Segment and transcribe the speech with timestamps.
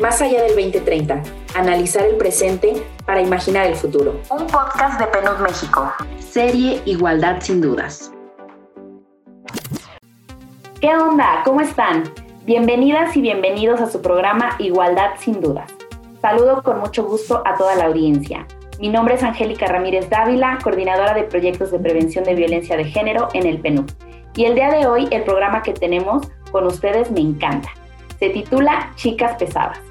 [0.00, 1.24] Más allá del 2030,
[1.56, 4.20] analizar el presente para imaginar el futuro.
[4.30, 5.92] Un podcast de PNUD México.
[6.20, 8.12] Serie Igualdad sin dudas.
[10.80, 11.42] ¿Qué onda?
[11.44, 12.04] ¿Cómo están?
[12.46, 15.68] Bienvenidas y bienvenidos a su programa Igualdad sin dudas.
[16.22, 18.46] Saludo con mucho gusto a toda la audiencia.
[18.78, 23.30] Mi nombre es Angélica Ramírez Dávila, coordinadora de proyectos de prevención de violencia de género
[23.32, 23.90] en el PNUD.
[24.36, 27.70] Y el día de hoy el programa que tenemos con ustedes me encanta.
[28.20, 29.87] Se titula Chicas Pesadas.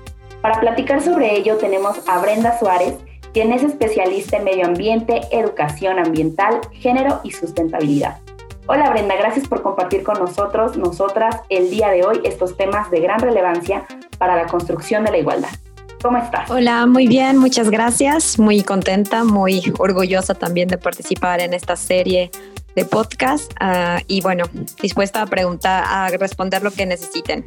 [0.47, 2.93] Para platicar sobre ello tenemos a Brenda Suárez,
[3.33, 8.19] quien es especialista en medio ambiente, educación ambiental, género y sustentabilidad.
[8.65, 13.01] Hola Brenda, gracias por compartir con nosotros, nosotras, el día de hoy estos temas de
[13.01, 13.85] gran relevancia
[14.19, 15.49] para la construcción de la igualdad.
[16.01, 16.49] ¿Cómo estás?
[16.49, 18.39] Hola, muy bien, muchas gracias.
[18.39, 22.31] Muy contenta, muy orgullosa también de participar en esta serie
[22.73, 24.45] de podcast uh, y bueno,
[24.81, 27.43] dispuesta a preguntar, a responder lo que necesiten.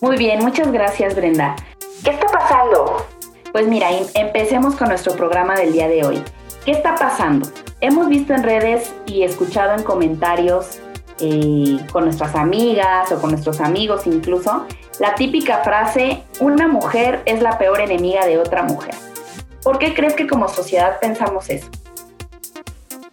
[0.00, 1.56] Muy bien, muchas gracias Brenda.
[2.04, 3.06] ¿Qué está pasando?
[3.52, 6.22] Pues mira, em, empecemos con nuestro programa del día de hoy.
[6.64, 7.48] ¿Qué está pasando?
[7.80, 10.80] Hemos visto en redes y escuchado en comentarios
[11.20, 14.66] eh, con nuestras amigas o con nuestros amigos incluso,
[15.00, 18.94] la típica frase, una mujer es la peor enemiga de otra mujer.
[19.62, 21.68] ¿Por qué crees que como sociedad pensamos eso?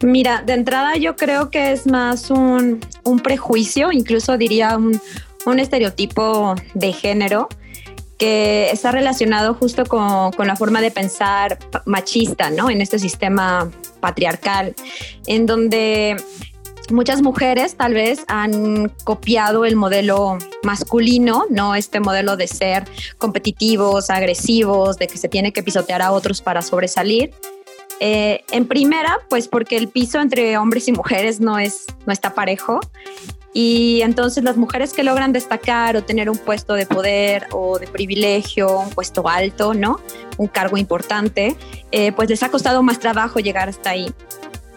[0.02, 2.82] Mira, de entrada yo creo que es más un,
[3.24, 7.50] prejuicio, incluso diría un, estereotipo de género
[8.18, 12.70] que está relacionado justo con, con, la forma de pensar machista, ¿no?
[12.70, 14.74] En este sistema patriarcal,
[15.28, 16.16] en donde
[16.92, 22.86] muchas mujeres tal vez han copiado el modelo masculino, no este modelo de ser
[23.18, 27.32] competitivos, agresivos, de que se tiene que pisotear a otros para sobresalir.
[28.00, 32.34] Eh, en primera, pues porque el piso entre hombres y mujeres no, es, no está
[32.34, 32.80] parejo.
[33.58, 37.88] Y entonces las mujeres que logran destacar o tener un puesto de poder o de
[37.88, 40.02] privilegio, un puesto alto, ¿no?
[40.36, 41.56] Un cargo importante,
[41.94, 44.14] eh, pues les ha costado más trabajo llegar hasta ahí.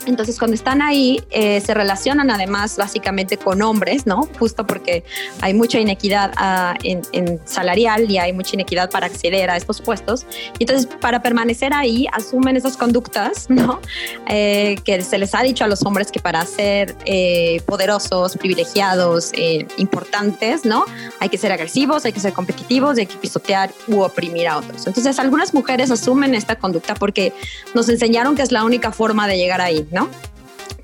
[0.08, 4.26] Entonces, cuando están ahí, eh, se relacionan además básicamente con hombres, ¿no?
[4.38, 5.04] Justo porque
[5.42, 7.02] hay mucha inequidad ah, en,
[7.44, 10.26] salarial y hay mucha inequidad para acceder a estos puestos.
[10.58, 13.80] Y entonces, para permanecer ahí, asumen esas conductas, ¿no?
[14.28, 19.32] Eh, que se les ha dicho a los hombres que para ser eh, poderosos, privilegiados,
[19.76, 20.86] importantes, ¿no?
[21.20, 24.86] Hay que ser agresivos, hay que ser competitivos, hay que pisotear u oprimir a otros.
[24.86, 27.34] Entonces, algunas mujeres asumen esta conducta porque
[27.74, 29.97] nos enseñaron que es la única forma de llegar ahí, ¿no?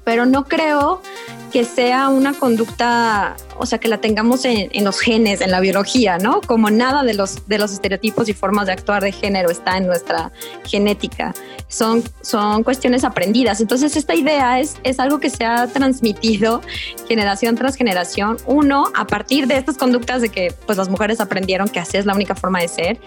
[0.05, 1.01] Pero no creo
[1.55, 6.19] que sea una conducta, o sea, que la tengamos en, los genes, en la biología,
[6.19, 6.41] ¿no?
[6.41, 9.87] Como nada de los, de los estereotipos y formas de actuar de género está en
[9.87, 10.33] nuestra
[10.65, 11.33] genética.
[11.69, 13.61] Son, son cuestiones aprendidas.
[13.61, 16.61] Entonces, esta idea es, es algo que se ha transmitido
[17.07, 18.37] generación tras generación.
[18.47, 22.05] Uno, a partir de estas conductas de que pues, las mujeres aprendieron que así es
[22.05, 22.99] la única forma de ser.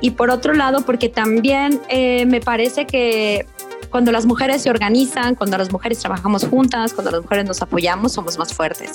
[0.00, 3.46] Y por otro lado, porque también eh, me parece que
[3.94, 8.10] cuando las mujeres se organizan, cuando las mujeres trabajamos juntas, cuando las mujeres nos apoyamos,
[8.10, 8.90] somos más fuertes.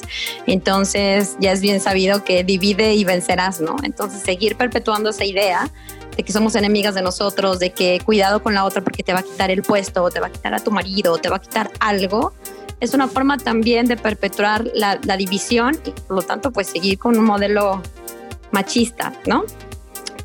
[0.46, 3.78] Entonces ya es bien sabido que divide y vencerás, ¿no?
[3.84, 5.72] Entonces seguir perpetuando esa idea
[6.18, 9.20] de que somos enemigas de nosotros, de que cuidado con la otra porque te va
[9.20, 11.38] a quitar el puesto, o te va a quitar a tu marido, o te va
[11.38, 12.34] a quitar algo,
[12.82, 17.00] es una forma también de perpetuar la, la división y por lo tanto pues seguir
[17.00, 17.82] con un modelo
[18.52, 19.46] machista, ¿no?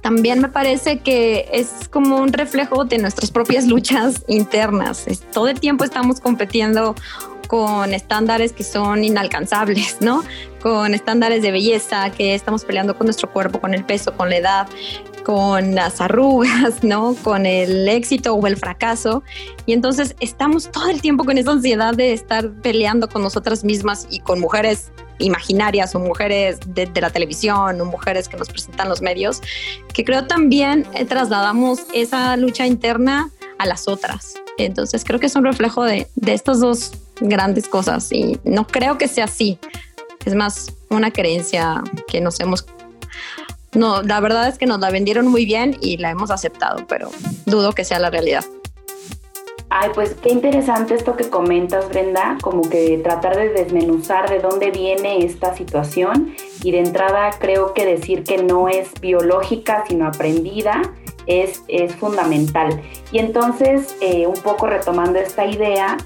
[0.04, 5.06] También me parece que es como un reflejo de nuestras propias luchas internas.
[5.32, 6.94] todo el tiempo estamos compitiendo
[7.48, 10.22] con estándares que son inalcanzables, ¿no?
[10.60, 14.37] Con estándares de belleza, que estamos peleando con nuestro cuerpo, con el peso, con la
[14.37, 14.69] edad,
[15.25, 17.16] con las arrugas, ¿no?
[17.22, 19.22] Con el éxito o el fracaso.
[19.64, 24.06] Y entonces estamos todo el tiempo con esa ansiedad de estar peleando con nosotras mismas
[24.10, 29.00] y con mujeres imaginarias o mujeres de, la televisión o mujeres que nos presentan los
[29.00, 29.41] medios,
[29.92, 34.34] que creo también eh, trasladamos esa lucha interna a las otras.
[34.58, 38.98] Entonces creo que es un reflejo de, de estas dos grandes cosas y no creo
[38.98, 39.58] que sea así.
[40.25, 42.66] Es más una creencia que nos hemos...
[43.72, 47.10] No, la verdad es que nos la vendieron muy bien y la hemos aceptado, pero
[47.44, 48.44] dudo que sea la realidad.
[49.76, 54.71] Ay, pues qué interesante esto que comentas, Brenda, como que tratar de desmenuzar de dónde
[54.71, 60.81] viene esta situación y de entrada creo que decir que no es biológica, sino aprendida,
[61.26, 62.81] es, es fundamental.
[63.11, 65.97] Y entonces, eh, un poco retomando esta idea,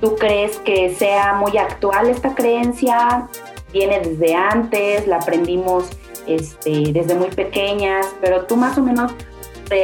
[0.00, 3.28] ¿tú crees que sea muy actual esta creencia?
[3.72, 5.08] ¿Viene desde antes?
[5.08, 5.90] ¿La aprendimos
[6.28, 8.06] este, desde muy pequeñas?
[8.20, 9.12] Pero tú más o menos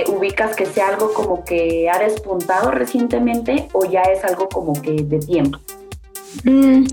[0.09, 4.93] ubicas que sea algo como que ha despuntado recientemente o ya es algo como que
[4.93, 5.59] de tiempo?
[6.45, 6.87] Mm,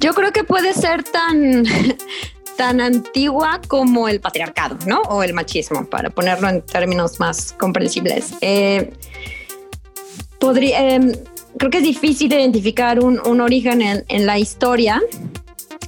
[0.00, 1.64] yo creo que puede ser tan,
[2.56, 5.00] tan antigua como el patriarcado, ¿no?
[5.02, 8.34] O el machismo, para ponerlo en términos más comprensibles.
[8.40, 8.92] Eh,
[10.38, 11.12] podría, em,
[11.58, 15.00] creo que es difícil identificar un, un origen en, en, la historia.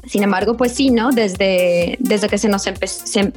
[0.07, 1.11] Sin embargo, pues sí, ¿no?
[1.11, 3.33] Desde, desde que se nos se,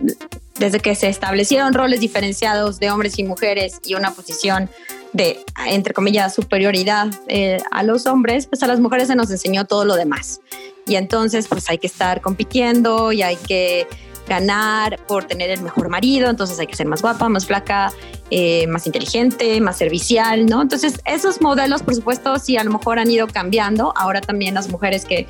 [0.59, 4.69] desde que se establecieron roles diferenciados de hombres y mujeres y una posición
[5.13, 9.65] de, entre comillas, superioridad eh, a los hombres, pues a las mujeres se nos enseñó
[9.65, 10.41] todo lo demás.
[10.85, 13.87] Y entonces, pues hay que estar compitiendo y hay que
[14.27, 17.91] ganar por tener el mejor marido, entonces hay que ser más guapa, más flaca,
[18.29, 20.61] eh, más inteligente, más servicial, ¿no?
[20.61, 23.93] Entonces esos modelos, por supuesto, sí a lo mejor han ido cambiando.
[23.95, 25.27] Ahora también las mujeres que,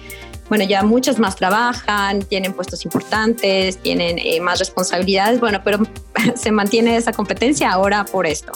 [0.49, 5.79] bueno, ya muchas más trabajan, tienen puestos importantes, tienen eh, más responsabilidades, bueno, pero
[6.35, 8.53] se mantiene esa competencia ahora por esto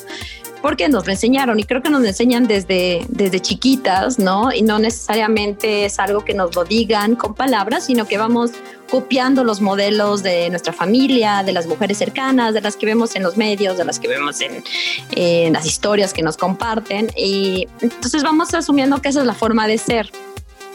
[0.61, 4.53] porque nos lo enseñaron y creo que nos lo enseñan desde, desde chiquitas, ¿no?
[4.53, 8.51] Y no necesariamente es algo que nos lo digan con palabras, sino que vamos
[8.89, 13.23] copiando los modelos de nuestra familia, de las mujeres cercanas, de las que vemos en
[13.23, 14.63] los medios, de las que vemos en,
[15.11, 17.09] en las historias que nos comparten.
[17.15, 20.11] Y entonces vamos asumiendo que esa es la forma de ser.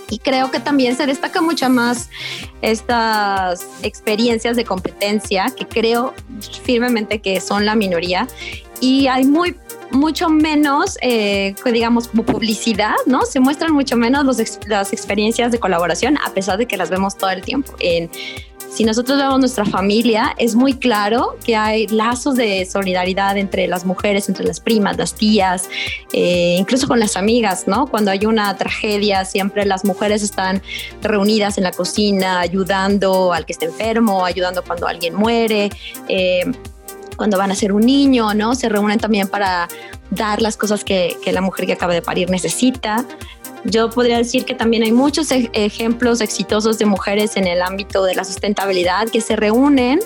[0.09, 2.11] Y creo que también se destaca mucho más
[2.63, 6.15] estas experiencias de competencia, que creo
[6.65, 8.29] firmemente que son la minoría.
[8.81, 9.57] Y hay muy
[9.91, 13.23] mucho menos, eh, digamos, como publicidad, ¿no?
[13.23, 17.17] Se muestran mucho menos los, las experiencias de colaboración, a pesar de que las vemos
[17.17, 17.75] todo el tiempo.
[17.81, 18.11] En,
[18.77, 23.87] si nosotros vemos nuestra familia, es muy claro que hay lazos de solidaridad entre las
[23.87, 25.71] mujeres, entre las primas, las tías,
[26.13, 27.87] eh, incluso con las amigas, ¿no?
[27.87, 30.61] Cuando hay una tragedia, siempre las mujeres están
[31.01, 35.71] reunidas en la cocina, ayudando al que esté enfermo, ayudando cuando alguien muere.
[36.09, 36.45] Eh,
[37.17, 38.55] cuando van a ser un niño, ¿no?
[38.55, 39.69] Se reúnen también para
[40.11, 43.05] dar las cosas que, que la mujer que acaba de parir necesita.
[43.65, 48.15] Yo podría decir que también hay muchos ejemplos exitosos de mujeres en el ámbito de
[48.15, 49.99] la sustentabilidad que se reúnen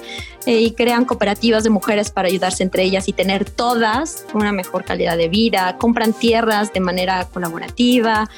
[0.46, 4.84] eh, y crean cooperativas de mujeres para ayudarse entre ellas y tener todas una mejor
[4.84, 8.30] calidad de vida, compran tierras de manera colaborativa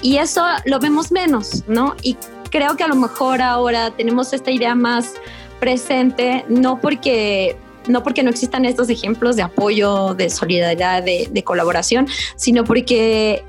[0.00, 1.96] y eso lo vemos menos, ¿no?
[2.02, 2.16] Y
[2.50, 5.14] creo que a lo mejor ahora tenemos esta idea más
[5.58, 7.56] presente, no porque
[7.86, 12.06] no porque no existan estos ejemplos de apoyo, de solidaridad, de, colaboración,
[12.36, 13.44] sino porque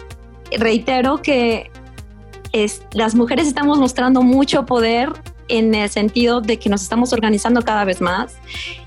[0.58, 1.72] reitero que
[2.94, 5.10] las mujeres estamos mostrando mucho poder
[5.48, 8.36] en el sentido de que nos estamos organizando cada vez más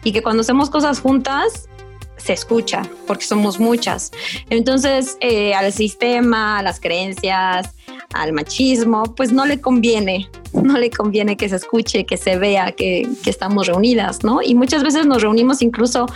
[0.02, 1.68] y que cuando hacemos cosas juntas
[2.16, 4.10] se escucha porque somos muchas.
[4.50, 7.75] Entonces, eh, al sistema, a las creencias,
[8.22, 12.72] al machismo, pues no le conviene, no le conviene que se escuche, que se vea
[12.72, 14.42] que, estamos reunidas, ¿no?
[14.42, 16.06] Y muchas veces nos reunimos incluso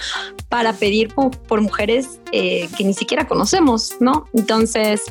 [0.48, 4.26] para pedir por, mujeres eh, que ni siquiera conocemos, ¿no?
[4.32, 5.02] Entonces,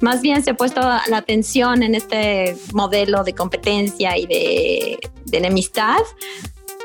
[0.00, 4.98] más bien se ha puesto la atención en este modelo de competencia y de
[5.32, 6.00] enemistad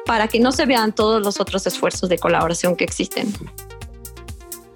[0.05, 3.31] para que no se vean todos los otros esfuerzos de colaboración que existen.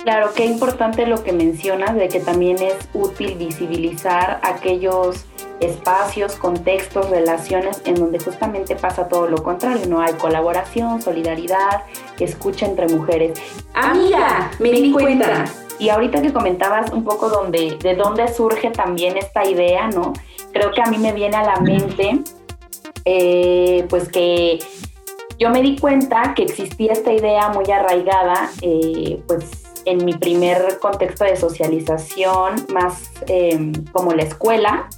[0.04, 5.26] Claro, qué importante lo que mencionas de que también es útil visibilizar aquellos
[5.62, 11.84] espacios, contextos, relaciones en donde justamente pasa todo lo contrario, no hay colaboración, solidaridad,
[12.24, 13.40] escucha entre mujeres.
[13.74, 15.46] Amiga, me di cuenta.
[15.80, 20.14] Y ahorita que comentabas un poco donde, de dónde surge también esta idea, ¿no?
[20.52, 22.20] Creo que a mí me viene a la mente,
[23.06, 24.60] eh, pues que
[25.40, 30.80] yo me di cuenta que existía esta idea muy arraigada, eh, pues en mi primer
[30.80, 34.90] contexto de socialización, más em, como la escuela,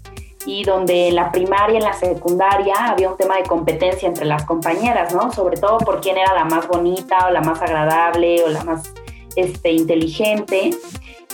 [0.46, 4.46] y donde en la primaria en la secundaria había un tema de competencia entre las
[4.46, 5.32] compañeras, ¿no?
[5.32, 8.94] Sobre todo por quién era la más bonita o la más agradable o la más
[9.36, 10.70] este, inteligente.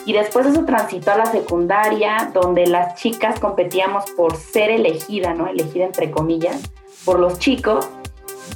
[0.06, 5.48] Y después eso transitó a la secundaria, donde las chicas competíamos por ser elegida, ¿no?
[5.48, 6.72] Elegida entre comillas,
[7.06, 7.88] por los chicos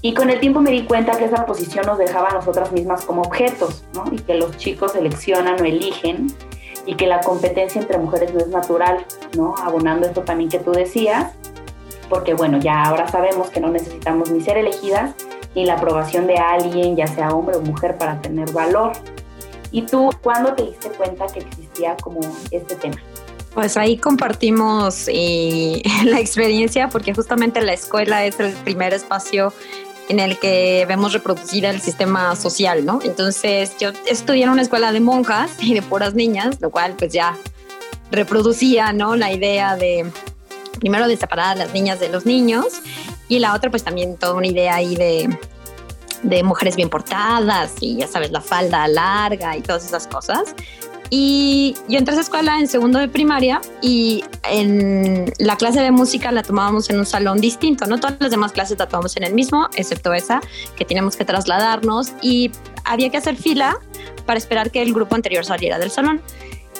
[0.05, 3.03] y con el tiempo me di cuenta que esa posición nos dejaba a nosotras mismas
[3.05, 4.05] como objetos, ¿no?
[4.11, 6.27] Y que los chicos seleccionan o eligen
[6.85, 9.03] y que la competencia entre mujeres no es natural,
[9.35, 9.55] ¿no?
[9.63, 11.31] Abonando esto también que tú decías,
[12.07, 15.15] porque bueno, ya ahora sabemos que no necesitamos ni ser elegidas
[15.55, 18.91] ni la aprobación de alguien, ya sea hombre o mujer, para tener valor.
[19.71, 22.19] ¿Y tú cuándo te diste cuenta que existía como
[22.51, 23.01] este tema?
[23.55, 25.07] Pues ahí compartimos
[26.03, 29.51] la experiencia porque justamente la escuela es el primer espacio
[30.09, 32.99] en el que vemos reproducir el sistema social, ¿no?
[33.03, 37.11] Entonces yo estudié en una escuela de monjas y de puras niñas, lo cual pues
[37.11, 37.37] ya
[38.11, 39.15] reproducía, ¿no?
[39.15, 40.11] La idea de,
[40.79, 42.65] primero de separar a las niñas de los niños
[43.27, 45.37] y la otra pues también toda una idea ahí de,
[46.23, 50.55] de mujeres bien portadas y ya sabes, la falda larga y todas esas cosas.
[51.09, 55.91] Y yo entré a esa escuela en segundo de primaria y en la clase de
[55.91, 57.99] música la tomábamos en un salón distinto, ¿no?
[57.99, 60.41] Todas las demás clases la tomábamos en el mismo, excepto esa,
[60.75, 62.51] que teníamos que trasladarnos y
[62.85, 63.77] había que hacer fila
[64.25, 66.21] para esperar que el grupo anterior saliera del salón.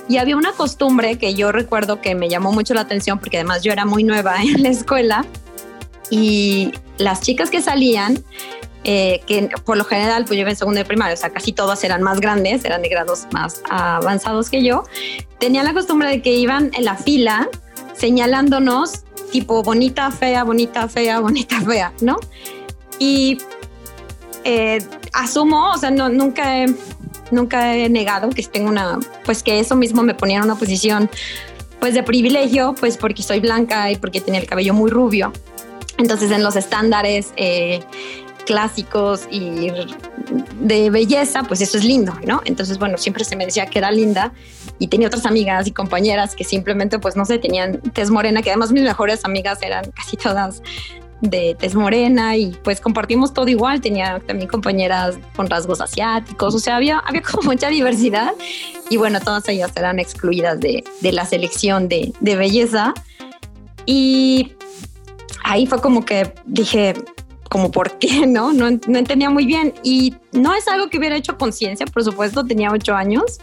[0.08, 3.64] Y había una costumbre que yo recuerdo que me llamó mucho la atención porque además
[3.64, 5.26] yo era muy nueva en la escuela
[6.10, 8.24] y las chicas que salían
[8.88, 11.84] eh, que por lo general pues yo en segundo de primaria, o sea, casi todas
[11.84, 14.84] eran más grandes, eran de grados más avanzados que yo,
[15.40, 17.50] tenían la costumbre de que iban en la fila
[17.98, 22.18] señalándonos tipo bonita, fea, bonita, fea, bonita, fea, ¿no?
[23.00, 23.40] Y
[24.44, 26.68] eh, asumo, o sea, no, nunca, he,
[27.32, 31.10] nunca he negado que tengo una, pues que eso mismo me ponía en una posición
[31.80, 35.34] pues de privilegio, pues porque soy blanca y porque tenía el cabello muy rubio.
[35.98, 37.84] Entonces en los estándares eh,
[38.46, 39.72] clásicos y
[40.60, 42.42] de belleza, pues eso es lindo, ¿no?
[42.46, 44.34] Entonces, bueno, siempre se me decía que era linda
[44.80, 48.50] y tenía otras amigas y compañeras que simplemente, pues no sé, tenían tez morena, que
[48.50, 50.62] además mis mejores amigas eran casi todas
[51.22, 56.60] de tez morena y pues compartimos todo igual, tenía también compañeras con rasgos asiáticos, o
[56.60, 58.34] sea, había, había como mucha diversidad
[58.90, 62.94] y bueno, todas ellas eran excluidas de, de la selección de, de belleza
[63.86, 64.54] y
[65.44, 66.96] ahí fue como que dije,
[67.56, 68.52] como por qué, ¿no?
[68.52, 68.70] ¿no?
[68.70, 69.74] No entendía muy bien.
[69.82, 73.40] Y no es algo que hubiera hecho conciencia, por supuesto, tenía ocho años,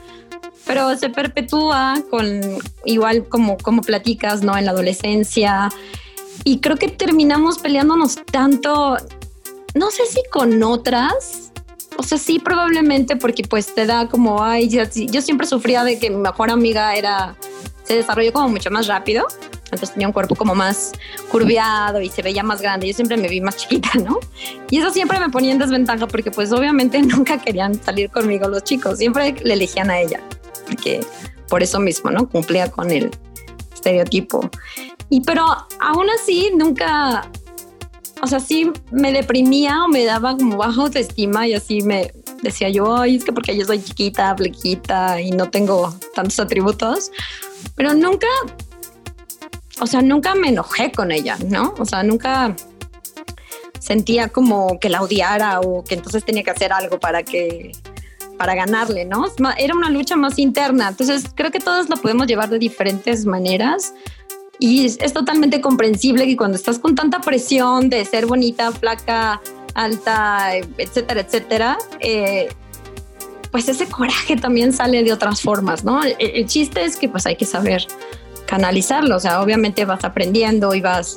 [0.66, 2.42] pero se perpetúa con
[2.84, 4.54] igual como, como platicas, ¿no?
[4.58, 5.70] En la adolescencia.
[6.44, 8.98] Y creo que terminamos peleándonos tanto,
[9.72, 11.50] no sé si con otras,
[11.96, 15.98] o sea, sí, probablemente porque pues te da como, ay, yo, yo siempre sufría de
[15.98, 17.34] que mi mejor amiga era,
[17.84, 19.26] se desarrolló como mucho más rápido
[19.72, 20.92] entonces tenía un cuerpo como más
[21.30, 22.86] curviado y se veía más grande.
[22.86, 24.20] Yo siempre me vi más chiquita, ¿no?
[24.70, 28.64] Y eso siempre me ponía en desventaja porque pues obviamente nunca querían salir conmigo los
[28.64, 30.20] chicos, siempre le elegían a ella,
[30.66, 31.04] porque
[31.48, 32.28] por eso mismo, ¿no?
[32.28, 33.10] Cumplía con el
[33.72, 34.48] estereotipo.
[35.08, 35.44] Y pero
[35.80, 37.28] aún así nunca,
[38.22, 42.12] o sea, sí me deprimía o me daba como baja autoestima y así me
[42.42, 47.10] decía yo, ay, es que porque yo soy chiquita, flequita y no tengo tantos atributos,
[47.74, 48.26] pero nunca
[49.82, 51.74] o sea, nunca me enojé con ella, ¿no?
[51.76, 52.54] O sea, nunca
[53.80, 57.72] sentía como que la odiara o que entonces tenía que hacer algo para que
[58.38, 59.24] para ganarle, ¿no?
[59.58, 60.88] Era una lucha más interna.
[60.88, 63.92] Entonces, creo que todos lo podemos llevar de diferentes maneras.
[64.60, 69.40] Y es, totalmente comprensible que cuando estás con tanta presión de ser bonita, flaca,
[69.74, 72.48] alta, etcétera, etcétera, eh,
[73.50, 76.02] pues ese coraje también sale de otras formas, ¿no?
[76.02, 77.86] el, chiste es que pues hay que saber
[78.52, 79.16] canalizarlo.
[79.16, 81.16] O sea, obviamente vas aprendiendo y vas,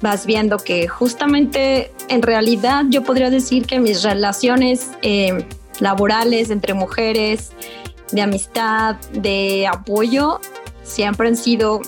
[0.00, 5.44] vas viendo que justamente en realidad yo podría decir que mis relaciones eh,
[5.80, 7.50] laborales entre mujeres,
[8.12, 10.40] de amistad, de apoyo,
[10.84, 11.82] siempre han sido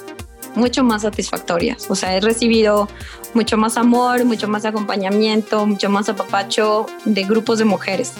[0.57, 1.89] mucho más satisfactorias.
[1.89, 2.89] O sea, he recibido
[3.35, 8.15] mucho más amor, mucho más acompañamiento, mucho más apapacho de grupos de mujeres.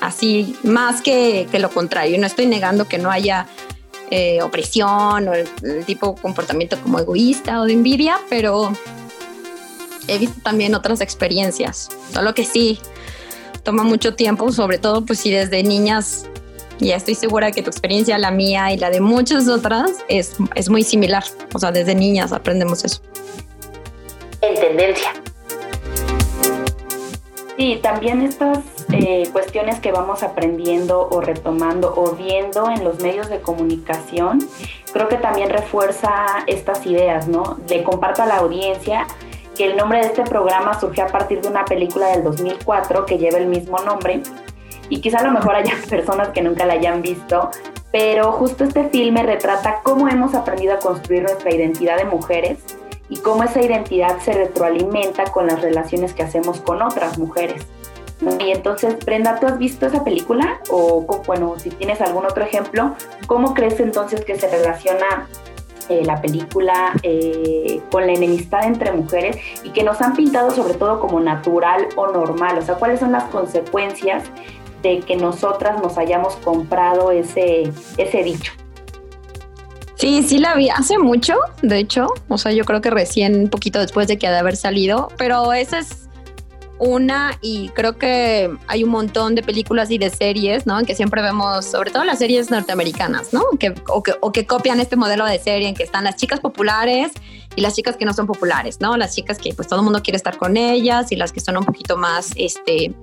[0.00, 2.20] Así, más que, que lo contrario.
[2.20, 3.48] No estoy negando que no haya
[4.10, 5.48] eh, opresión o el,
[5.86, 8.72] tipo comportamiento como egoísta o de envidia, pero
[10.08, 11.88] he visto también otras experiencias.
[12.12, 12.80] Solo que sí,
[13.62, 16.26] toma mucho tiempo, sobre todo pues si desde niñas,
[16.80, 20.68] ya estoy segura que tu experiencia, la mía y la de muchas otras es, es
[20.68, 21.22] muy similar.
[21.54, 23.00] O sea, desde niñas aprendemos eso.
[24.40, 25.12] En tendencia.
[27.60, 33.28] Sí, también estas eh, cuestiones que vamos aprendiendo o retomando o viendo en los medios
[33.28, 34.38] de comunicación,
[34.94, 36.10] creo que también refuerza
[36.46, 37.58] estas ideas, ¿no?
[37.68, 39.06] Le comparto a la audiencia
[39.58, 43.18] que el nombre de este programa surgió a partir de una película del 2004 que
[43.18, 44.22] lleva el mismo nombre
[44.88, 47.50] y quizá a lo mejor haya personas que nunca la hayan visto,
[47.92, 52.79] pero justo este filme retrata cómo hemos aprendido a construir nuestra identidad de mujeres
[53.10, 57.66] y cómo esa identidad se retroalimenta con las relaciones que hacemos con otras mujeres.
[58.38, 60.60] Y entonces, Brenda, ¿tú has visto esa película?
[60.70, 62.94] O, bueno, si tienes algún otro ejemplo,
[63.26, 65.26] ¿cómo crees entonces que se relaciona
[65.88, 70.74] eh, la película eh, con la enemistad entre mujeres y que nos han pintado sobre
[70.74, 72.58] todo como natural o normal?
[72.58, 74.24] O sea, ¿cuáles son las consecuencias
[74.82, 78.52] de que nosotras nos hayamos comprado ese, ese dicho?
[80.00, 83.80] Sí, sí la vi hace mucho, de hecho, o sea, yo creo que recién poquito
[83.80, 86.08] después de que ha de haber salido, pero esa es
[86.78, 90.82] una y creo que hay un montón de películas y de series, ¿no?
[90.84, 93.44] Que siempre vemos, sobre todo las series norteamericanas, ¿no?
[93.58, 96.40] Que, o, que, o que copian este modelo de serie en que están las chicas
[96.40, 97.12] populares
[97.54, 98.96] y las chicas que no son populares, ¿no?
[98.96, 101.58] Las chicas que pues todo el mundo quiere estar con ellas y las que son
[101.58, 102.94] un poquito más, este,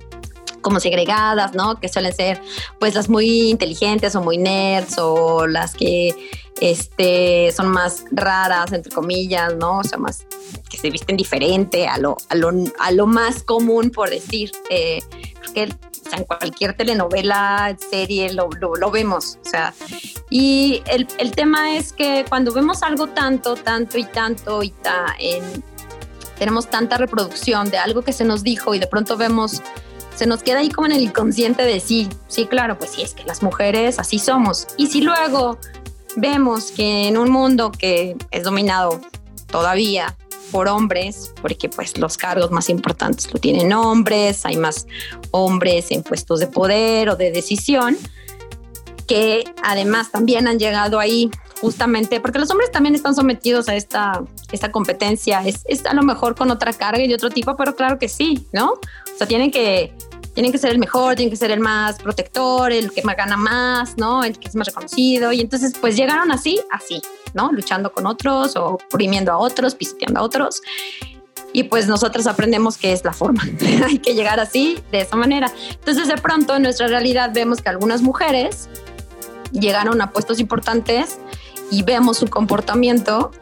[0.60, 1.78] como segregadas, ¿no?
[1.78, 2.40] Que suelen ser
[2.80, 6.14] pues las muy inteligentes o muy nerds o las que
[6.60, 9.78] este, son más raras, entre comillas, ¿no?
[9.78, 10.26] O sea, más
[10.68, 14.52] que se visten diferente a lo, a lo, a lo más común, por decir.
[14.70, 15.00] Eh,
[15.34, 15.68] porque
[16.12, 19.38] en cualquier telenovela, serie, lo, lo, vemos.
[19.44, 19.74] O sea,
[20.30, 25.14] y el, el, tema es que cuando vemos algo tanto, tanto y tanto y ta,
[25.18, 25.62] en,
[26.38, 29.62] tenemos tanta reproducción de algo que se nos dijo y de pronto vemos
[30.14, 33.14] se nos queda ahí como en el inconsciente de sí, sí, claro, pues sí, es
[33.14, 34.66] que las mujeres así somos.
[34.76, 35.60] Y si luego
[36.20, 39.00] vemos que en un mundo que es dominado
[39.50, 40.16] todavía
[40.50, 44.86] por hombres, porque pues los cargos más importantes lo tienen hombres, hay más
[45.30, 47.96] hombres en puestos de poder o de decisión,
[49.06, 54.22] que además también han llegado ahí justamente porque los hombres también están sometidos a esta,
[54.52, 57.98] esta competencia, es, es a lo mejor con otra carga y otro tipo, pero claro
[57.98, 58.72] que sí, ¿no?
[58.72, 59.92] O sea, tienen que
[60.38, 63.36] tienen que ser el mejor, tienen que ser el más protector, el que más gana
[63.36, 64.22] más, ¿no?
[64.22, 65.32] El que es más reconocido.
[65.32, 67.02] Y entonces, pues llegaron así, así,
[67.34, 67.50] ¿no?
[67.50, 70.62] Luchando con otros o oprimiendo a otros, pisoteando a otros.
[71.52, 73.42] Y pues nosotros aprendemos que es la forma.
[73.84, 75.50] Hay que llegar así, de esa manera.
[75.72, 78.68] Entonces, de pronto, en nuestra realidad vemos que algunas mujeres
[79.50, 81.18] llegaron a puestos importantes
[81.72, 83.32] y vemos su comportamiento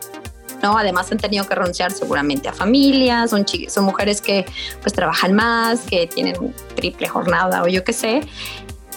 [0.66, 0.76] ¿no?
[0.76, 4.44] Además han tenido que renunciar seguramente a familias, son, son mujeres que
[4.82, 6.35] pues trabajan más, que tienen
[6.75, 8.23] triple jornada o yo qué sé.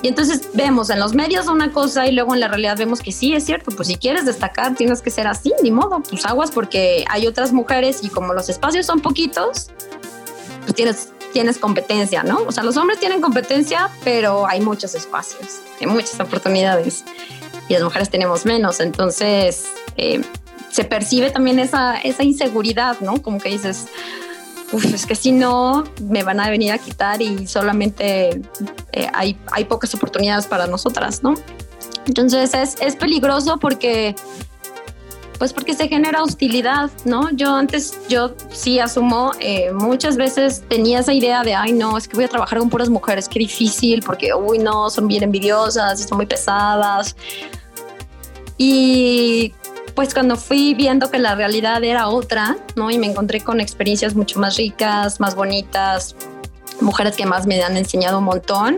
[0.01, 3.11] Y entonces vemos en los medios una cosa y luego en la realidad vemos que
[3.11, 6.49] sí, es cierto, pues si quieres destacar tienes que ser así, ni modo, pues aguas
[6.51, 9.69] porque hay otras mujeres y como los espacios son poquitos,
[10.61, 12.39] pues tienes, tienes competencia, ¿no?
[12.47, 17.03] O sea, los hombres tienen competencia, pero hay muchos espacios, hay muchas oportunidades
[17.67, 19.65] y las mujeres tenemos menos, entonces...
[19.97, 20.21] Eh,
[20.69, 23.21] se percibe también esa, esa inseguridad, ¿no?
[23.21, 23.87] Como que dices,
[24.93, 28.41] es que si no, me van a venir a quitar y solamente
[28.91, 31.35] eh, hay, hay pocas oportunidades para nosotras, ¿no?
[32.05, 34.15] Entonces es, es peligroso porque
[35.39, 37.29] pues porque se genera hostilidad, ¿no?
[37.31, 42.09] Yo antes, yo sí asumo, eh, muchas veces tenía esa idea de, ay, no, es
[42.09, 46.01] que voy a trabajar con puras mujeres, qué difícil, porque, uy, no, son bien envidiosas
[46.01, 47.15] son muy pesadas.
[48.57, 49.53] Y
[49.99, 52.89] pues cuando fui viendo que la realidad era otra, ¿no?
[52.89, 56.15] Y me encontré con experiencias mucho más ricas, más bonitas,
[56.79, 58.77] mujeres que más me han enseñado un montón,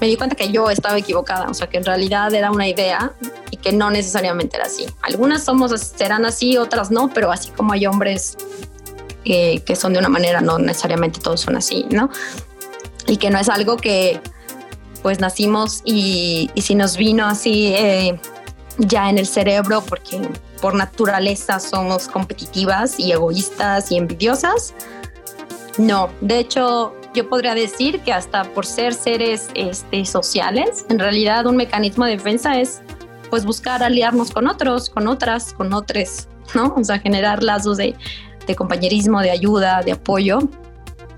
[0.00, 3.12] me di cuenta que yo estaba equivocada, o sea, que en realidad era una idea
[3.50, 4.86] y que no necesariamente era así.
[5.02, 8.36] Algunas somos, serán así, otras no, pero así como hay hombres
[9.24, 12.08] eh, que son de una manera, no necesariamente todos son así, ¿no?
[13.08, 14.20] Y que no es algo que
[15.02, 18.20] pues nacimos y, y si nos vino así eh,
[18.78, 20.28] ya en el cerebro porque
[20.60, 24.74] por naturaleza somos competitivas y egoístas y envidiosas.
[25.78, 31.46] No, de hecho yo podría decir que hasta por ser seres este, sociales, en realidad
[31.46, 32.82] un mecanismo de defensa es
[33.30, 36.74] pues buscar aliarnos con otros, con otras, con otros, ¿no?
[36.76, 37.96] O sea, generar lazos de,
[38.46, 40.38] de compañerismo, de ayuda, de apoyo.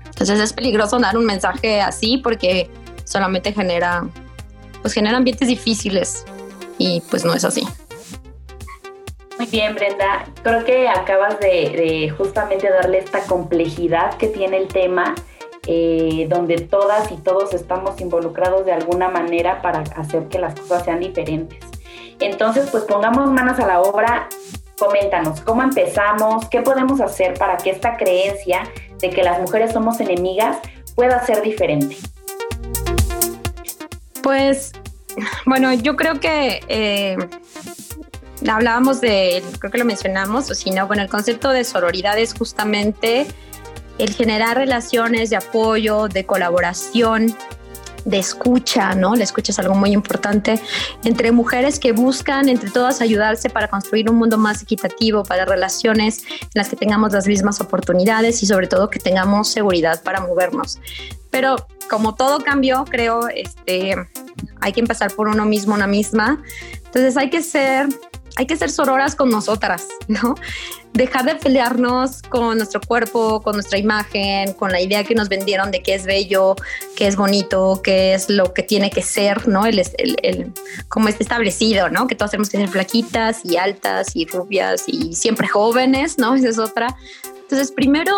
[0.05, 2.69] Entonces es peligroso dar un mensaje así porque
[3.03, 4.07] solamente genera,
[4.81, 6.25] pues genera ambientes difíciles
[6.79, 7.67] y pues no es así.
[9.37, 10.25] Muy bien, Brenda.
[10.41, 15.15] Creo que acabas de, justamente darle esta complejidad que tiene el tema,
[15.67, 20.83] eh, donde todas y todos estamos involucrados de alguna manera para hacer que las cosas
[20.83, 21.59] sean diferentes.
[22.19, 24.27] Entonces, pues pongamos manos a la obra.
[24.77, 26.47] Coméntanos, ¿cómo empezamos?
[26.49, 28.63] ¿Qué podemos hacer para que esta creencia
[28.99, 30.57] de que las mujeres somos enemigas
[30.95, 31.97] pueda ser diferente?
[34.21, 34.73] Pues
[35.45, 37.17] bueno, yo creo que eh,
[38.47, 42.33] hablábamos de, creo que lo mencionamos, o si no, bueno, el concepto de sororidad es
[42.33, 43.27] justamente
[43.97, 47.35] el generar relaciones de apoyo, de colaboración,
[48.05, 49.15] de escucha, ¿no?
[49.15, 50.59] La escucha es algo muy importante
[51.03, 56.23] entre mujeres que buscan entre todas ayudarse para construir un mundo más equitativo, para relaciones
[56.41, 60.79] en las que tengamos las mismas oportunidades y sobre todo que tengamos seguridad para movernos.
[61.29, 63.95] Pero como todo cambió, creo, este,
[64.61, 66.41] hay que empezar por uno mismo, una misma.
[66.85, 67.87] Entonces hay que ser,
[68.35, 70.35] hay que ser sororas con nosotras, ¿no?
[70.93, 75.69] Dejar de pelearnos con nuestro cuerpo, con nuestra imagen, con la idea que nos vendieron
[75.69, 76.55] de que es bello,
[76.95, 79.65] que es bonito, que es lo que tiene que ser, ¿no?
[79.65, 80.53] El, el, el
[80.87, 82.07] como está establecido, ¿no?
[82.07, 86.35] Que todas tenemos que ser flaquitas y altas y rubias y siempre jóvenes, ¿no?
[86.35, 86.95] Esa es otra.
[87.49, 88.15] Entonces, primero,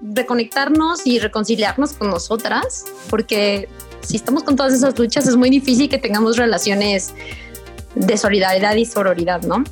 [0.00, 3.68] reconectarnos y reconciliarnos con nosotras, porque
[4.04, 7.14] si estamos con todas esas luchas, es muy difícil que tengamos relaciones
[7.94, 9.64] de solidaridad y sororidad, ¿no?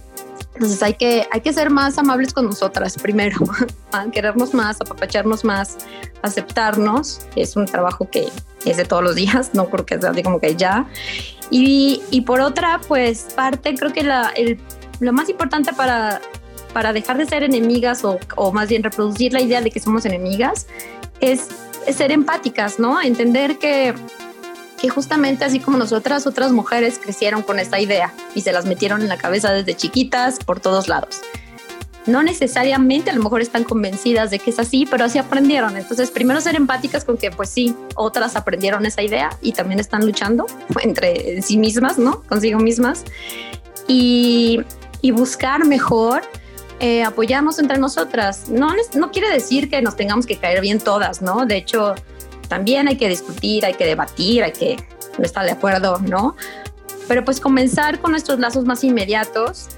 [0.55, 3.39] Entonces hay que, hay que ser más amables con nosotras primero,
[4.13, 5.79] querernos más, apapacharnos más,
[6.23, 7.21] aceptarnos.
[7.37, 8.29] Es un trabajo que
[8.65, 10.87] es de todos los días, no creo que sea así como que ya.
[11.51, 14.59] Y, y por otra, pues parte, creo que la, el,
[15.01, 16.21] lo más importante para,
[16.73, 20.05] para dejar de ser enemigas o, o más bien reproducir la idea de que somos
[20.05, 20.67] enemigas
[21.21, 21.49] es,
[21.91, 23.01] ser empáticas, ¿no?
[23.01, 23.95] Entender que
[24.83, 29.01] que justamente así como nosotras, otras mujeres crecieron con esta idea y se las metieron
[29.01, 31.21] en la cabeza desde chiquitas por todos lados.
[32.05, 35.77] No necesariamente a lo mejor están convencidas de que es así, pero así aprendieron.
[35.77, 40.05] Entonces, primero ser empáticas con que, pues sí, otras aprendieron esa idea y también están
[40.05, 40.47] luchando
[40.83, 42.23] entre sí mismas, ¿no?
[42.25, 43.05] Consigo mismas.
[43.87, 44.65] Y,
[45.15, 46.23] buscar mejor
[46.81, 48.49] eh, apoyarnos entre nosotras.
[48.49, 51.47] No, no quiere decir que nos tengamos que caer bien todas, ¿no?
[51.47, 51.95] De hecho,
[52.49, 54.77] también hay que discutir, hay que debatir, hay que
[55.19, 56.37] estar de acuerdo, ¿no?
[57.09, 59.69] Pero pues comenzar con nuestros lazos más inmediatos,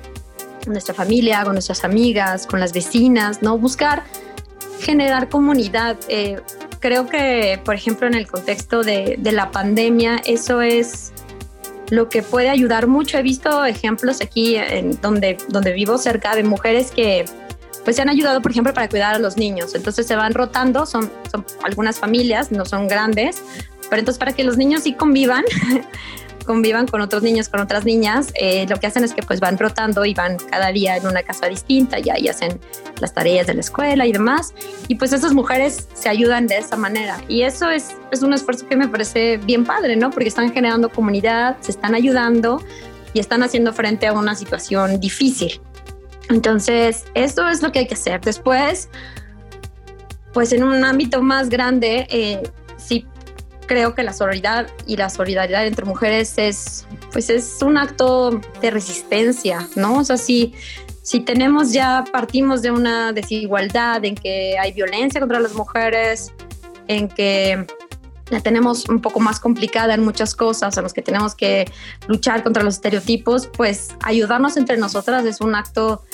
[0.64, 3.58] con nuestra familia, con nuestras amigas, con las vecinas, ¿no?
[3.58, 4.04] Buscar
[4.80, 5.96] generar comunidad.
[6.08, 6.40] Eh,
[6.80, 11.12] creo que, por ejemplo, en el contexto de, de la pandemia, eso es
[11.90, 13.18] lo que puede ayudar mucho.
[13.18, 17.24] He visto ejemplos aquí en donde, donde vivo cerca de mujeres que
[17.84, 19.74] pues se han ayudado, por ejemplo, para cuidar a los niños.
[19.74, 23.42] Entonces se van rotando, son, son algunas familias, no son grandes,
[23.90, 25.44] pero entonces para que los niños sí convivan,
[26.44, 29.58] convivan con otros niños, con otras niñas, eh, lo que hacen es que pues van
[29.58, 32.60] rotando y van cada día en una casa distinta y ahí hacen
[33.00, 34.54] las tareas de la escuela y demás.
[34.88, 37.18] Y pues esas mujeres se ayudan de esa manera.
[37.28, 40.10] Y eso es, es un esfuerzo que me parece bien padre, ¿no?
[40.10, 42.62] Porque están generando comunidad, se están ayudando
[43.12, 45.60] y están haciendo frente a una situación difícil.
[46.28, 48.20] Entonces, esto es lo que hay que hacer.
[48.20, 48.88] Después,
[50.32, 52.42] pues en un ámbito más grande, eh,
[52.76, 53.06] sí
[53.66, 58.70] creo que la sororidad y la solidaridad entre mujeres es, pues es un acto de
[58.70, 59.98] resistencia, ¿no?
[59.98, 60.54] O sea, si,
[61.02, 66.32] si tenemos ya, partimos de una desigualdad en que hay violencia contra las mujeres,
[66.88, 67.66] en que
[68.30, 71.70] la tenemos un poco más complicada en muchas cosas, en los que tenemos que
[72.06, 76.04] luchar contra los estereotipos, pues ayudarnos entre nosotras es un acto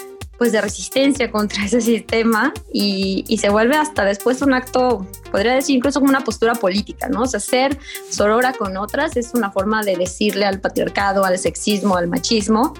[0.40, 5.52] pues de resistencia contra ese sistema y, y, se vuelve hasta después un acto, podría
[5.52, 7.22] decir incluso como una postura política, ¿no?
[7.22, 11.98] O sea, ser sorora con otras es una forma de decirle al patriarcado, al sexismo,
[11.98, 12.72] al machismo,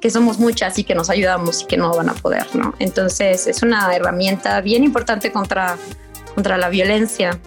[0.00, 2.74] que somos muchas y que nos ayudamos y que no van a poder, ¿no?
[2.78, 5.76] Entonces es una herramienta bien importante contra,
[6.34, 7.38] contra la violencia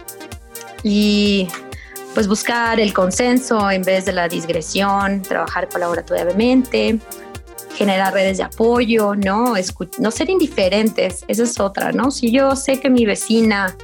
[0.83, 1.47] y
[2.13, 6.99] pues buscar el consenso en vez de la digresión, trabajar colaborativamente,
[7.75, 9.53] generar redes de apoyo, ¿no?
[9.99, 12.11] no ser indiferentes, esa es otra, ¿no?
[12.11, 13.75] Si yo sé que mi vecina,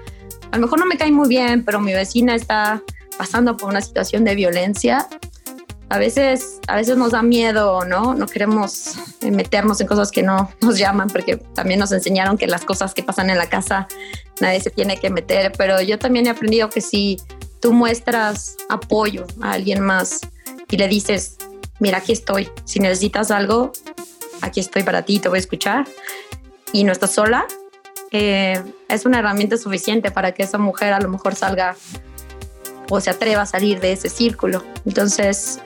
[0.52, 2.82] a lo mejor no me cae muy bien, pero mi vecina está
[3.18, 5.08] pasando por una situación de violencia,
[5.90, 8.14] a veces, a veces nos da miedo, ¿no?
[8.14, 12.66] No queremos meternos en cosas que no nos llaman, porque también nos enseñaron que las
[12.66, 13.88] cosas que pasan en la casa
[14.42, 17.18] nadie se tiene que meter, pero yo también he aprendido que si
[17.60, 20.22] tú muestras apoyo a alguien más
[20.70, 21.38] y le dices,
[21.80, 23.72] mira, aquí estoy, si necesitas algo,
[24.42, 25.88] aquí estoy para ti, te voy a escuchar,
[26.74, 27.46] y no estás sola,
[28.12, 31.76] eh, es una herramienta suficiente para que esa mujer a lo mejor salga
[32.90, 34.64] o se atreva a salir de ese círculo.
[34.86, 35.60] Entonces,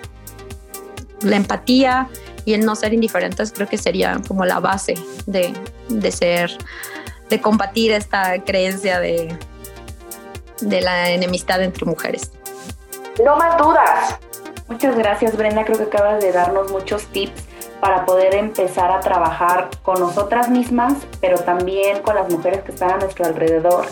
[1.23, 2.07] la empatía
[2.45, 5.53] y el no ser indiferentes creo que sería como la base de,
[5.89, 6.51] de ser,
[7.29, 9.37] de combatir esta creencia de,
[10.61, 12.31] de la enemistad entre mujeres.
[13.23, 14.17] No más dudas.
[14.67, 17.43] Muchas gracias Brenda, creo que acabas de darnos muchos tips
[17.81, 22.91] para poder empezar a trabajar con nosotras mismas, pero también con las mujeres que están
[22.91, 23.87] a nuestro alrededor.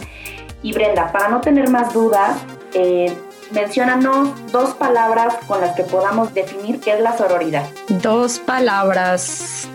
[0.62, 2.38] Y Brenda, para no tener más dudas,
[2.74, 3.18] eh,
[3.52, 7.68] menciónanos dos palabras con las que podamos definir qué es la sororidad.
[7.88, 9.68] Dos palabras.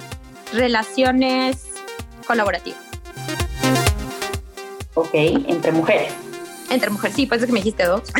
[0.52, 1.66] Relaciones
[2.26, 2.80] colaborativas.
[4.94, 6.12] Ok, entre mujeres.
[6.70, 8.02] Entre mujeres, sí, parece que me dijiste dos.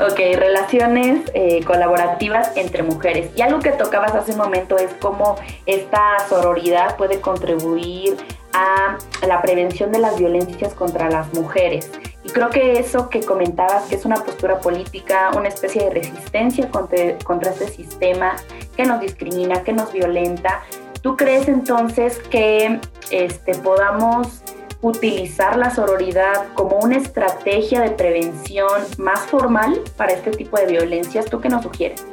[0.00, 3.30] ok, relaciones eh, colaborativas entre mujeres.
[3.36, 8.16] Y algo que tocabas hace un momento es cómo esta sororidad puede contribuir
[8.52, 11.90] a la prevención de las violencias contra las mujeres.
[12.24, 16.70] Y creo que eso que comentabas, que es una postura política, una especie de resistencia
[16.70, 18.36] contra, este sistema
[18.76, 20.62] que nos discrimina, que nos violenta,
[21.02, 24.42] ¿tú crees entonces que este, podamos
[24.80, 31.26] utilizar la sororidad como una estrategia de prevención más formal para este tipo de violencias?
[31.26, 32.04] ¿Tú qué nos sugieres?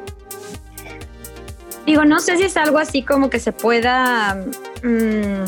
[1.86, 4.46] Digo, no sé si es algo así como que se pueda,
[4.84, 5.46] mmm,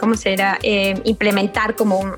[0.00, 0.58] ¿cómo será?
[0.62, 2.16] Eh, implementar como un...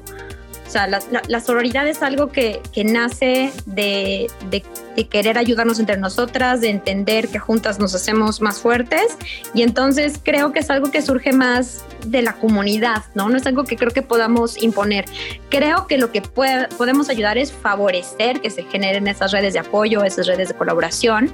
[0.70, 4.62] O sea, la, la, sororidad es algo que, que nace de, de,
[5.00, 9.16] de querer ayudarnos entre nosotras, de entender que juntas nos hacemos más fuertes.
[9.54, 13.30] Y entonces creo que es algo que surge más de la comunidad, ¿no?
[13.30, 15.06] No es algo que creo que podamos imponer.
[15.48, 20.04] Creo que lo que podemos ayudar es favorecer que se generen esas redes de apoyo,
[20.04, 21.32] esas redes de colaboración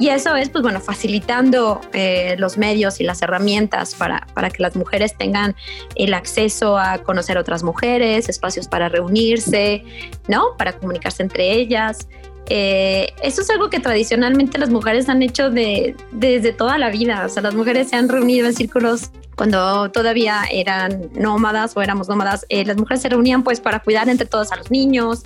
[0.00, 4.62] y eso es, pues bueno, facilitando eh, los medios y las herramientas para, para, que
[4.62, 5.56] las mujeres tengan
[5.96, 9.82] el acceso a conocer otras mujeres, espacios para reunirse,
[10.28, 10.56] ¿no?
[10.56, 12.06] Para comunicarse entre ellas.
[12.50, 17.24] Eh, eso es algo que tradicionalmente las mujeres han hecho de, desde toda la vida.
[17.26, 22.08] O sea, las mujeres se han reunido en círculos cuando todavía eran nómadas o éramos
[22.08, 22.46] nómadas.
[22.48, 25.24] Eh, las mujeres se reunían pues para cuidar entre todos a los niños,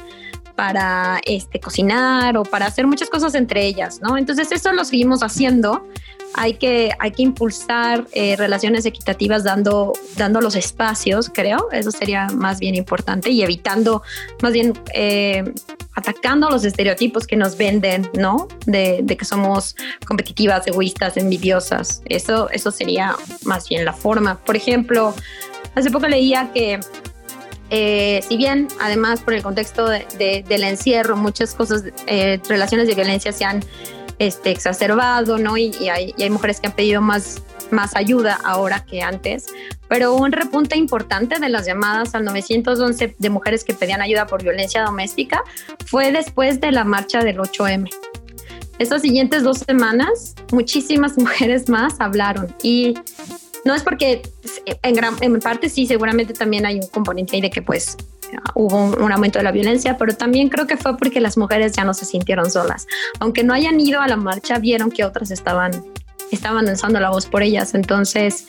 [0.57, 4.19] para este, cocinar o para hacer muchas cosas entre ellas, ¿no?
[4.19, 5.87] Entonces eso lo seguimos haciendo.
[6.35, 11.69] Hay que, hay que impulsar eh, relaciones equitativas dando, dando los espacios, creo.
[11.73, 14.03] Eso sería más bien importante y evitando,
[14.43, 15.53] más bien eh,
[15.95, 18.49] atacando los estereotipos que nos venden, ¿no?
[18.67, 22.03] De, de, que somos competitivas, egoístas, envidiosas.
[22.07, 23.15] Eso, eso sería
[23.45, 24.39] más bien la forma.
[24.39, 25.15] Por ejemplo,
[25.75, 26.81] hace poco leía que
[27.75, 33.33] eh, si bien además por el contexto del encierro, muchas cosas, eh, relaciones de violencia
[33.33, 33.65] se han
[34.19, 35.57] este, exacerbado, ¿no?
[35.57, 39.47] Y, hay, mujeres que han pedido más, más ayuda ahora que antes,
[39.89, 44.43] pero un repunte importante de las llamadas al 911 de mujeres que pedían ayuda por
[44.43, 45.43] violencia doméstica
[45.87, 47.91] fue después de la marcha del 8M.
[48.79, 52.95] Estas siguientes dos semanas, muchísimas mujeres más hablaron y
[53.65, 54.23] no es porque
[54.83, 57.97] en, gran, en parte sí, seguramente también hay un componente ahí de que pues
[58.55, 61.85] hubo un, aumento de la violencia, pero también creo que fue porque las mujeres ya
[61.85, 62.87] no se sintieron solas.
[63.21, 65.73] Aunque no hayan ido a la marcha, vieron que otras estaban,
[66.31, 67.75] estaban alzando la voz por ellas.
[67.75, 68.47] Entonces,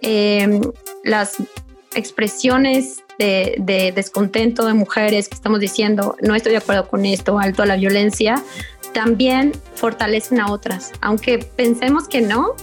[0.00, 0.60] em,
[1.04, 1.36] las
[1.94, 7.38] expresiones de, de, descontento de mujeres que estamos diciendo, no estoy de acuerdo con esto,
[7.38, 8.42] alto a la violencia,
[8.92, 10.92] también fortalecen a otras.
[11.00, 12.54] Aunque pensemos que no,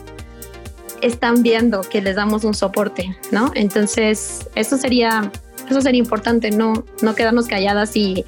[1.02, 3.52] están viendo que les damos un soporte, ¿no?
[3.56, 5.32] Entonces, eso sería,
[5.72, 8.26] eso sería importante, no, no quedarnos calladas y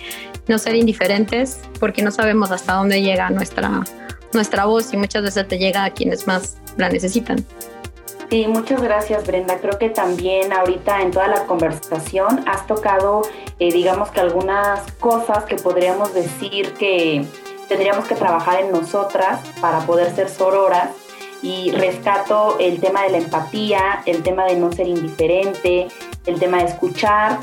[0.48, 3.84] no ser indiferentes, porque no sabemos hasta dónde llega nuestra,
[4.34, 7.46] nuestra voz y muchas veces te llega a quienes más la necesitan.
[8.30, 9.60] Sí, muchas gracias Brenda.
[9.60, 13.22] Creo que también ahorita en toda la conversación has tocado,
[13.60, 17.26] eh, digamos que algunas cosas que podríamos decir que
[17.68, 20.90] tendríamos que trabajar en nosotras para poder ser sororas
[21.44, 25.90] y rescato el tema de la empatía, el tema de no ser indiferente,
[26.26, 27.40] el tema de escuchar,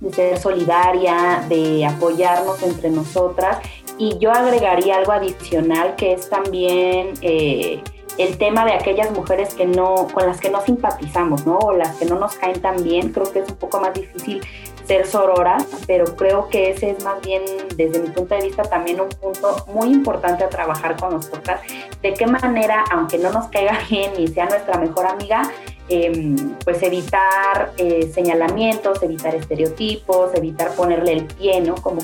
[0.00, 3.58] de ser solidaria, de apoyarnos entre nosotras.
[3.98, 7.82] Y yo agregaría algo adicional que es también eh,
[8.18, 11.58] el tema de aquellas mujeres que no, con las que no simpatizamos, ¿no?
[11.58, 13.12] O las que no nos caen tan bien.
[13.12, 14.42] Creo que es un poco más difícil
[14.86, 17.42] ser sororas, pero creo que ese es más bien,
[17.76, 21.60] desde mi punto de vista, también un punto muy importante a trabajar con nosotras.
[22.02, 25.42] De qué manera, aunque no nos caiga bien y sea nuestra mejor amiga,
[25.88, 31.74] em, pues evitar eh, señalamientos, evitar estereotipos, evitar ponerle el pie, ¿no?
[31.76, 32.02] Como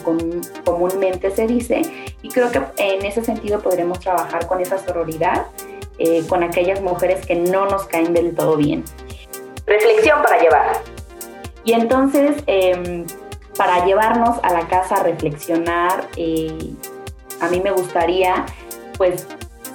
[0.65, 1.83] comúnmente se dice.
[2.23, 5.47] Y creo que en ese sentido podremos trabajar con esa sororidad,
[5.99, 8.85] eh, con aquellas mujeres que no nos caen del todo bien.
[9.67, 10.83] Reflexión para llevar.
[11.65, 13.07] Y entonces, em,
[13.57, 16.57] para llevarnos a la casa a reflexionar, eh,
[17.41, 18.47] a mí me gustaría
[18.97, 19.27] pues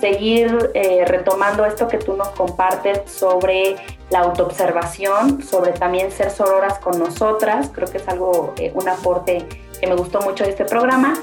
[0.04, 3.78] seguir eh, retomando esto que tú nos compartes sobre
[4.10, 9.48] la autoobservación, sobre también ser sororas con nosotras, creo que es algo, eh, un aporte
[9.80, 11.14] que me gustó mucho de este programa,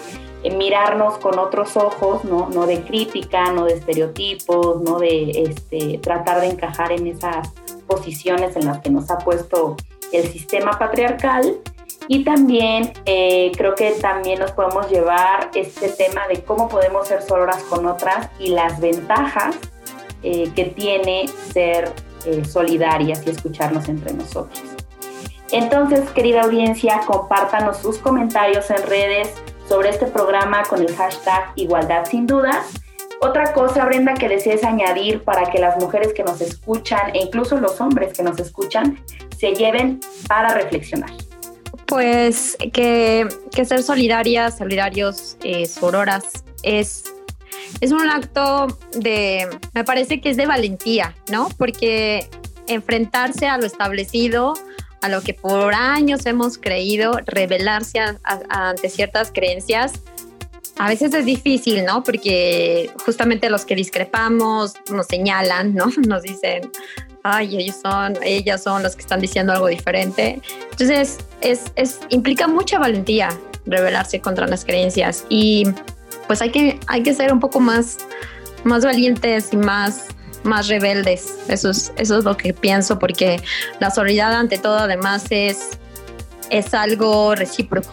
[0.56, 2.48] mirarnos con otros ojos, ¿no?
[2.48, 7.52] no de crítica, no de estereotipos, no de este, tratar de encajar en esas
[7.86, 9.76] posiciones en las que nos ha puesto
[10.10, 11.58] el sistema patriarcal
[12.12, 17.22] y también eh, creo que también nos podemos llevar este tema de cómo podemos ser
[17.22, 19.56] sororas con otras y las ventajas
[20.24, 21.92] eh, que tiene ser
[22.26, 24.60] eh, solidarias y escucharnos entre nosotros.
[25.52, 29.32] Entonces, querida audiencia, compártanos sus comentarios en redes
[29.68, 32.72] sobre este programa con el hashtag Igualdad sin dudas.
[33.20, 37.56] Otra cosa, Brenda, que desees añadir para que las mujeres que nos escuchan e incluso
[37.56, 38.98] los hombres que nos escuchan
[39.38, 41.10] se lleven para reflexionar?
[41.90, 43.26] Pues que,
[43.64, 47.02] ser solidarias, solidarios, eh, sororas, es,
[47.80, 51.48] es un acto de, me parece que es de valentía, ¿no?
[51.58, 52.30] Porque
[52.68, 54.54] enfrentarse a lo establecido,
[55.02, 59.94] a lo que por años hemos creído, rebelarse ante ciertas creencias,
[60.80, 62.02] a veces es difícil, ¿no?
[62.02, 65.92] Porque justamente los que discrepamos nos señalan, ¿no?
[66.08, 66.72] Nos dicen,
[67.22, 70.40] ay, ellos son, ellas son las que están diciendo algo diferente.
[70.70, 73.28] Entonces, es, es, implica mucha valentía
[73.66, 75.64] rebelarse contra las creencias y
[76.26, 77.98] pues hay que, hay que ser un poco más,
[78.64, 80.06] más valientes y más,
[80.44, 81.34] más rebeldes.
[81.48, 83.42] Eso es, eso es lo que pienso, porque
[83.80, 85.78] la solidaridad ante todo además es,
[86.48, 87.92] es algo recíproco,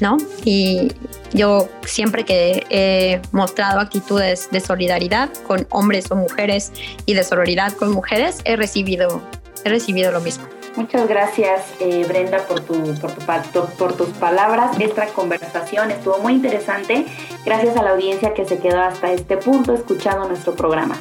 [0.00, 0.18] ¿no?
[0.44, 0.92] Y
[1.32, 6.72] yo siempre que he mostrado actitudes de solidaridad con hombres o mujeres
[7.06, 9.22] y de solidaridad con mujeres, he recibido,
[9.64, 10.44] he recibido lo mismo.
[10.76, 14.78] Muchas gracias, eh, Brenda, por, tu, por, tu, por tus palabras.
[14.80, 17.04] Esta conversación estuvo muy interesante.
[17.44, 20.98] Gracias a la audiencia que se quedó hasta este punto escuchando nuestro programa.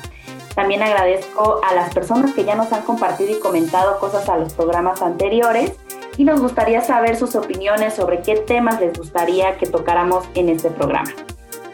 [0.56, 4.54] También agradezco a las personas que ya nos han compartido y comentado cosas a los
[4.54, 5.72] programas anteriores
[6.18, 10.70] y nos gustaría saber sus opiniones sobre qué temas les gustaría que tocáramos en este
[10.70, 11.12] programa.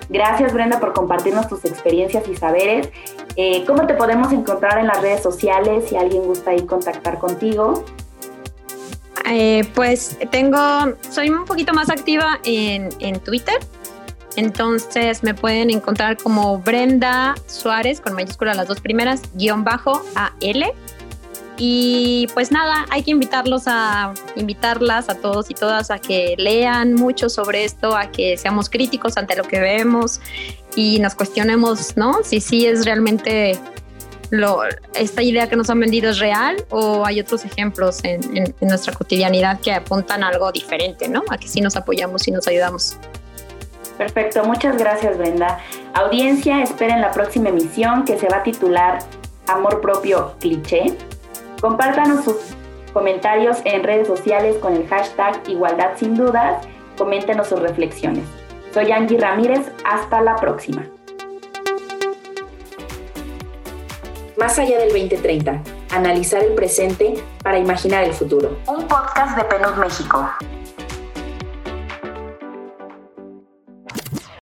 [0.09, 2.89] Gracias Brenda por compartirnos tus experiencias y saberes.
[3.35, 7.83] Eh, ¿Cómo te podemos encontrar en las redes sociales si alguien gusta ir contactar contigo?
[9.29, 10.57] Eh, pues tengo,
[11.09, 13.57] soy un poquito más activa en, en Twitter.
[14.37, 20.73] Entonces me pueden encontrar como Brenda Suárez, con mayúscula las dos primeras, guion bajo AL.
[21.57, 26.93] Y pues nada, hay que invitarlos a invitarlas a todos y todas a que lean
[26.93, 30.21] mucho sobre esto, a que seamos críticos ante lo que vemos
[30.75, 32.23] y nos cuestionemos, ¿no?
[32.23, 33.59] Si sí es realmente
[34.29, 34.59] lo,
[34.93, 38.21] esta idea que nos han vendido es real o hay otros ejemplos en,
[38.61, 41.23] nuestra cotidianidad que apuntan a algo diferente, ¿no?
[41.29, 42.97] A que sí nos apoyamos y nos ayudamos.
[43.97, 45.59] Perfecto, muchas gracias Brenda.
[45.95, 48.99] Audiencia, esperen la próxima emisión que se va a titular
[49.47, 50.97] Amor propio cliché.
[51.61, 52.35] Compártanos sus
[52.93, 56.67] comentarios en redes sociales con el hashtag Igualdad sin dudas.
[56.97, 58.25] Coméntenos sus reflexiones.
[58.73, 59.71] Soy Angie Ramírez.
[59.83, 60.85] Hasta la próxima.
[64.37, 65.61] Más allá del 2030.
[65.91, 68.55] Analizar el presente para imaginar el futuro.
[68.67, 70.29] Un podcast de PNUD México.